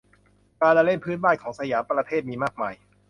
[0.61, 2.73] การละเล่นพื้นบ้านของสยามประเทศ มีมากมาย